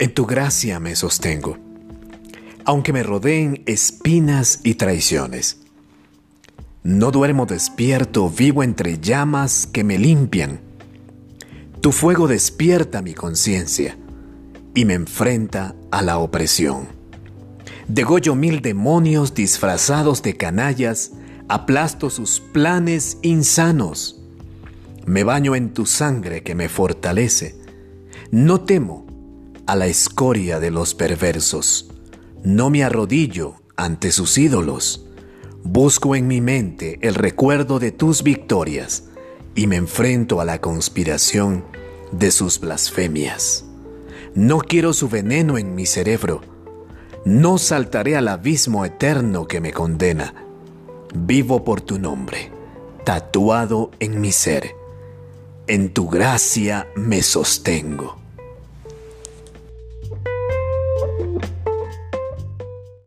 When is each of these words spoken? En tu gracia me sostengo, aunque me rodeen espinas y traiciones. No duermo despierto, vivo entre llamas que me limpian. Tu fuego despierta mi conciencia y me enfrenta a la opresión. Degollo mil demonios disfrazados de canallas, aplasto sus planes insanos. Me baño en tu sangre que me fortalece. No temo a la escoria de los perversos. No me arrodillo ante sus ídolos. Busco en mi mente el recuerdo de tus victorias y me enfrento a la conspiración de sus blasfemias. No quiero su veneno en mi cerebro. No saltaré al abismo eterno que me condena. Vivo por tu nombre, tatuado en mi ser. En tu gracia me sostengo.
En 0.00 0.14
tu 0.14 0.24
gracia 0.24 0.80
me 0.80 0.96
sostengo, 0.96 1.58
aunque 2.64 2.90
me 2.94 3.02
rodeen 3.02 3.62
espinas 3.66 4.60
y 4.64 4.76
traiciones. 4.76 5.58
No 6.82 7.10
duermo 7.10 7.44
despierto, 7.44 8.30
vivo 8.30 8.62
entre 8.62 8.98
llamas 8.98 9.66
que 9.66 9.84
me 9.84 9.98
limpian. 9.98 10.62
Tu 11.82 11.92
fuego 11.92 12.28
despierta 12.28 13.02
mi 13.02 13.12
conciencia 13.12 13.98
y 14.74 14.86
me 14.86 14.94
enfrenta 14.94 15.74
a 15.90 16.00
la 16.00 16.16
opresión. 16.16 16.88
Degollo 17.86 18.34
mil 18.34 18.62
demonios 18.62 19.34
disfrazados 19.34 20.22
de 20.22 20.34
canallas, 20.34 21.12
aplasto 21.46 22.08
sus 22.08 22.40
planes 22.40 23.18
insanos. 23.20 24.18
Me 25.04 25.24
baño 25.24 25.54
en 25.54 25.74
tu 25.74 25.84
sangre 25.84 26.42
que 26.42 26.54
me 26.54 26.70
fortalece. 26.70 27.54
No 28.30 28.62
temo 28.62 29.09
a 29.70 29.76
la 29.76 29.86
escoria 29.86 30.58
de 30.58 30.72
los 30.72 30.96
perversos. 30.96 31.92
No 32.42 32.70
me 32.70 32.82
arrodillo 32.82 33.54
ante 33.76 34.10
sus 34.10 34.36
ídolos. 34.36 35.06
Busco 35.62 36.16
en 36.16 36.26
mi 36.26 36.40
mente 36.40 36.98
el 37.02 37.14
recuerdo 37.14 37.78
de 37.78 37.92
tus 37.92 38.24
victorias 38.24 39.04
y 39.54 39.68
me 39.68 39.76
enfrento 39.76 40.40
a 40.40 40.44
la 40.44 40.60
conspiración 40.60 41.64
de 42.10 42.32
sus 42.32 42.58
blasfemias. 42.58 43.64
No 44.34 44.58
quiero 44.58 44.92
su 44.92 45.08
veneno 45.08 45.56
en 45.56 45.76
mi 45.76 45.86
cerebro. 45.86 46.40
No 47.24 47.56
saltaré 47.56 48.16
al 48.16 48.26
abismo 48.26 48.84
eterno 48.84 49.46
que 49.46 49.60
me 49.60 49.72
condena. 49.72 50.34
Vivo 51.14 51.62
por 51.62 51.80
tu 51.80 52.00
nombre, 52.00 52.50
tatuado 53.04 53.92
en 54.00 54.20
mi 54.20 54.32
ser. 54.32 54.74
En 55.68 55.94
tu 55.94 56.08
gracia 56.08 56.88
me 56.96 57.22
sostengo. 57.22 58.19